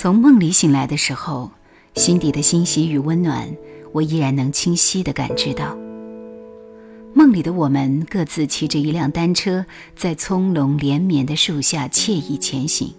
[0.00, 1.50] 从梦里醒来的时候，
[1.96, 3.48] 心底的欣喜与温暖，
[3.90, 5.76] 我依然能清晰地感知到。
[7.12, 9.66] 梦里的我们各自骑着一辆单车，
[9.96, 12.94] 在葱茏连绵的树下惬意前行。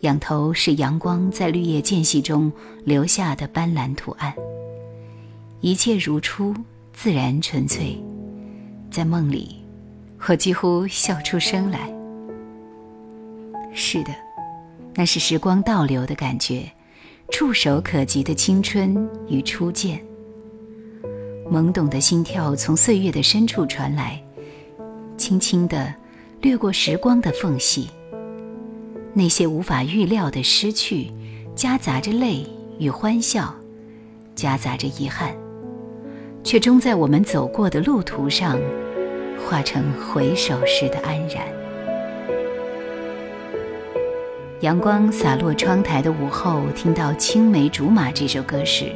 [0.00, 2.52] 仰头是阳光在绿叶间隙中
[2.84, 4.30] 留下的斑斓图案，
[5.62, 6.54] 一切如初，
[6.92, 7.98] 自然纯粹。
[8.90, 9.56] 在梦里，
[10.28, 11.90] 我几乎笑出声来。
[13.72, 14.10] 是的，
[14.94, 16.70] 那是时光倒流的感觉，
[17.30, 20.00] 触手可及的青春与初见。
[21.50, 24.22] 懵懂的心跳从岁月的深处传来，
[25.16, 25.92] 轻轻地
[26.40, 27.88] 掠过时光的缝隙。
[29.14, 31.10] 那些无法预料的失去，
[31.54, 32.46] 夹杂着泪
[32.78, 33.54] 与欢笑，
[34.34, 35.34] 夹杂着遗憾，
[36.42, 38.58] 却终在我们走过的路途上，
[39.46, 41.61] 化成回首时的安然。
[44.62, 48.92] 阳光洒落窗台的午后，听到《青梅竹马》这首歌时。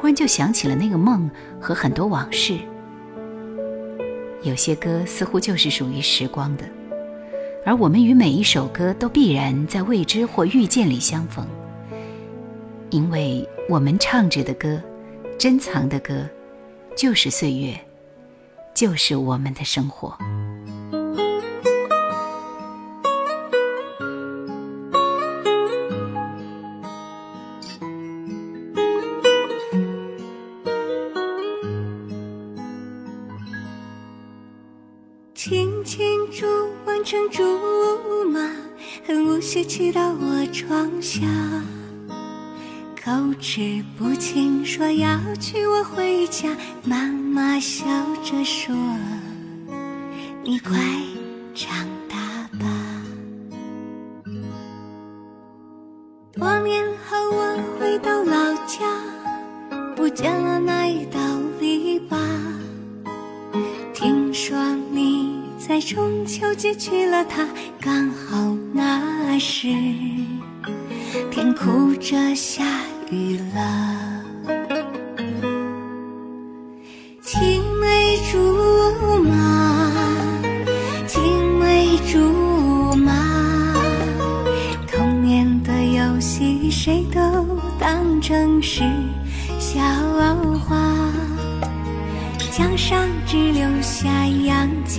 [0.00, 2.58] 忽然就想起了那个梦和很多往事。
[4.42, 6.64] 有些歌似乎就是属于时光的，
[7.64, 11.46] 而我们与每一首歌都必然在未知或遇见里相逢，
[12.90, 14.82] 因为我们唱着的歌，
[15.38, 16.28] 珍藏的歌，
[16.96, 17.72] 就是岁月，
[18.74, 20.18] 就是我们的生活。
[37.30, 37.42] 竹
[38.30, 38.50] 马，
[39.06, 41.20] 很无邪骑到我窗下，
[43.02, 46.56] 口齿不清说要娶我回家。
[46.84, 47.84] 妈妈笑
[48.22, 48.74] 着说
[50.42, 50.76] ：“你快
[51.54, 52.16] 长大
[52.58, 52.66] 吧。”
[56.32, 58.80] 多年后我回到老家，
[59.94, 61.20] 不见了那一道
[61.58, 62.16] 篱笆。
[63.94, 64.56] 听说
[65.66, 67.44] 在中秋节去了他，
[67.80, 69.16] 刚好那。
[69.38, 69.68] 时，
[71.30, 72.64] 天哭着下
[73.10, 74.24] 雨了。
[77.20, 79.92] 青梅竹马，
[81.06, 83.74] 青梅竹马，
[84.90, 87.20] 童年的游戏谁都
[87.78, 88.82] 当成是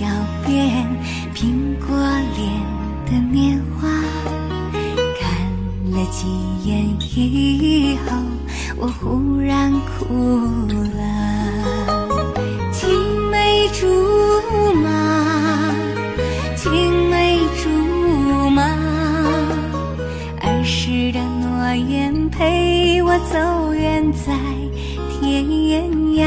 [0.00, 0.06] 角
[0.46, 0.86] 辫，
[1.34, 1.96] 苹果
[2.36, 2.40] 脸
[3.06, 3.88] 的年华。
[6.10, 6.26] 几
[6.64, 8.16] 眼以后，
[8.78, 10.14] 我忽然哭
[10.96, 11.00] 了。
[12.72, 12.88] 青
[13.30, 13.86] 梅竹
[14.74, 15.74] 马，
[16.56, 17.68] 青梅竹
[18.48, 18.62] 马，
[20.40, 24.32] 儿时的诺言陪我走远在
[25.10, 25.44] 天
[26.14, 26.26] 涯。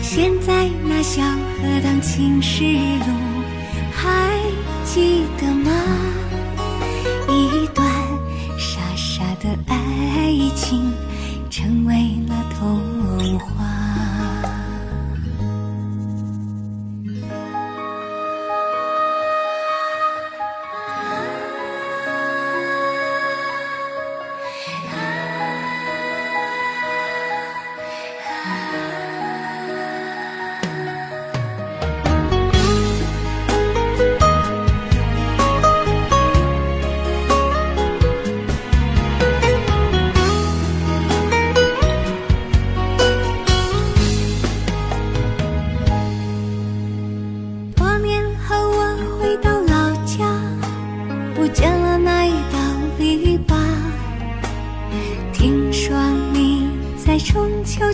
[0.00, 1.22] 现在那小
[1.56, 3.42] 可当青石路，
[3.92, 4.40] 还
[4.84, 5.70] 记得吗？
[7.28, 7.86] 一段
[8.58, 9.24] 傻傻。
[9.38, 10.92] 的爱情
[11.50, 13.85] 成为了童话。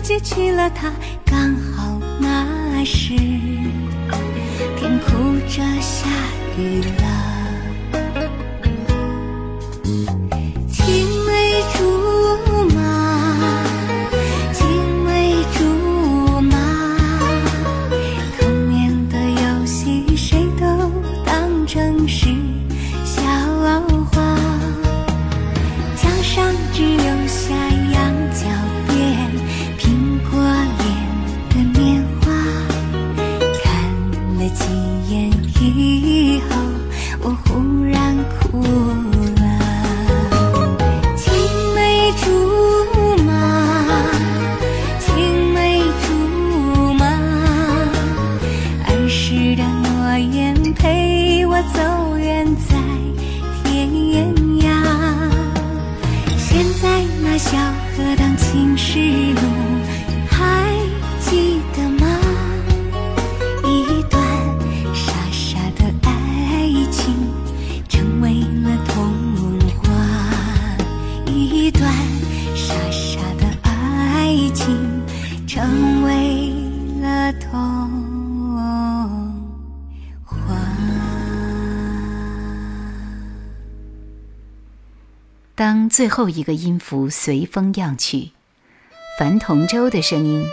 [0.03, 0.91] 娶了他，
[1.25, 3.15] 刚好那时
[4.77, 6.07] 天哭着下
[6.57, 7.12] 雨了。
[85.65, 88.31] 当最后一个音符随风漾去，
[89.17, 90.45] 樊同舟的声音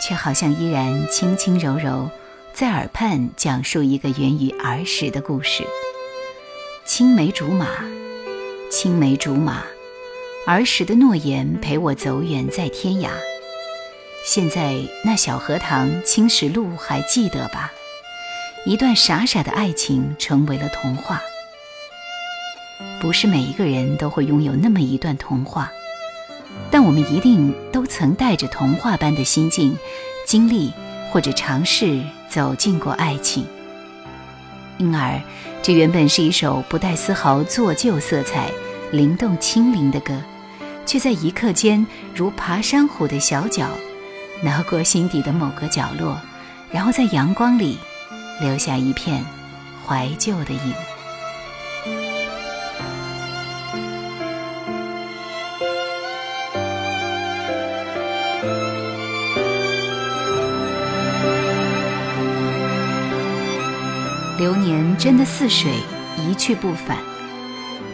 [0.00, 2.10] 却好像依然轻轻柔柔，
[2.54, 5.64] 在耳畔讲述一个源于儿时的故事。
[6.86, 7.66] 青梅竹马，
[8.70, 9.64] 青梅竹马，
[10.46, 13.10] 儿时的诺言陪我走远在天涯。
[14.24, 17.70] 现在那小荷塘青石路还记得吧？
[18.64, 21.20] 一段傻傻的爱情成为了童话。
[23.00, 25.70] 不是每一个人都会拥有那么一段童话，
[26.70, 29.76] 但我们一定都曾带着童话般的心境，
[30.26, 30.72] 经历
[31.10, 33.46] 或者尝试走进过爱情。
[34.78, 35.20] 因而，
[35.62, 38.50] 这原本是一首不带丝毫做旧色彩、
[38.90, 40.18] 灵动轻灵的歌，
[40.86, 43.68] 却在一刻间如爬山虎的小脚，
[44.42, 46.18] 挠过心底的某个角落，
[46.72, 47.78] 然后在阳光里
[48.40, 49.24] 留下一片
[49.86, 50.74] 怀旧的影。
[64.44, 65.72] 流年真的似水，
[66.18, 66.98] 一去不返。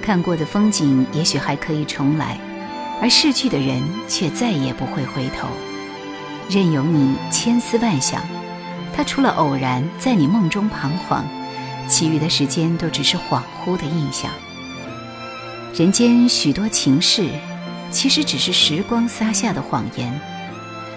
[0.02, 2.36] 看过的风景也许还可以重来，
[3.00, 5.46] 而逝去的人却再也不会回头。
[6.48, 8.20] 任由你千思万想，
[8.92, 11.24] 他除了偶然在你梦中彷徨，
[11.86, 14.28] 其余的时间都只是恍惚的印象。
[15.72, 17.28] 人间许多情事，
[17.92, 20.20] 其实只是时光撒下的谎言，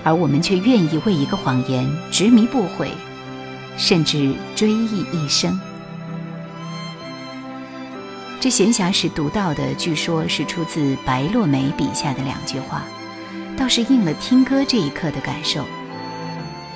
[0.04, 2.90] 而我们却愿意为一个谎言执迷不悔。
[3.78, 5.60] 甚至追忆一生。
[8.40, 12.84] 这闲暇时读到的，据说是出自白落梅笔下的两句话，
[13.58, 15.66] 倒是应了听歌这一刻的感受。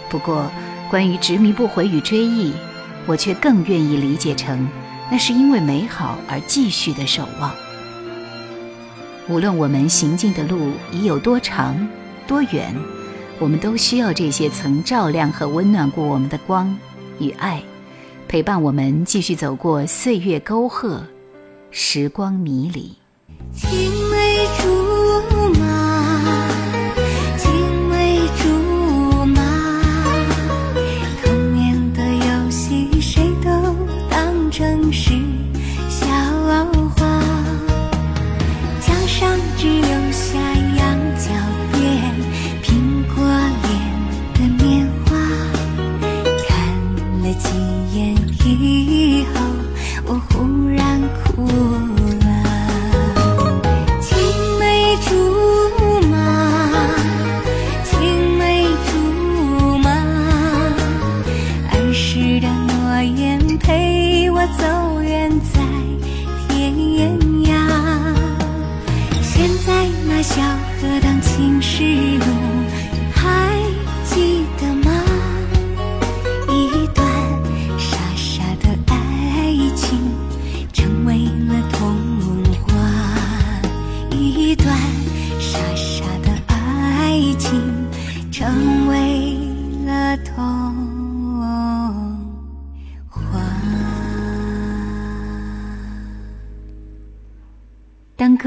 [0.09, 0.49] 不过，
[0.89, 2.53] 关于执迷不悔与追忆，
[3.05, 4.65] 我却更愿意理解成，
[5.11, 7.53] 那是因为美好而继续的守望。
[9.27, 11.85] 无论我们行进的路已有多长、
[12.25, 12.73] 多远，
[13.39, 16.75] 我们都需要这些曾照亮和温暖过我们的光。
[17.19, 17.61] 与爱，
[18.27, 21.01] 陪伴我们继续走过岁月沟壑，
[21.71, 24.06] 时光迷离。
[63.59, 65.61] 陪我走远在
[66.49, 66.73] 天
[67.45, 67.51] 涯。
[69.21, 70.41] 现在那小
[70.81, 71.83] 河荡青石
[72.17, 72.25] 路，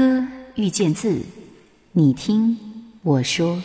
[0.01, 1.21] 歌遇见字，
[1.91, 2.57] 你听
[3.03, 3.61] 我说，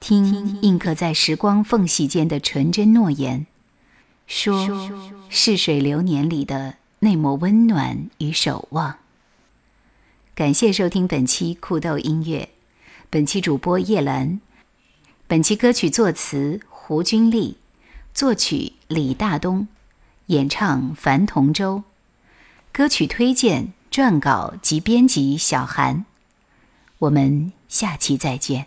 [0.00, 3.46] 听印刻在时光缝隙间的纯真诺言，
[4.26, 4.90] 说
[5.28, 8.96] 逝水流年里的那抹温暖与守望。
[10.34, 12.48] 感谢收听本期酷豆音乐，
[13.08, 14.40] 本期主播叶兰，
[15.28, 17.58] 本期歌曲作词胡君丽，
[18.12, 19.68] 作曲李大东，
[20.26, 21.84] 演唱樊同舟，
[22.72, 23.72] 歌曲推荐。
[23.96, 26.04] 撰稿及编辑小韩，
[26.98, 28.66] 我们下期再见。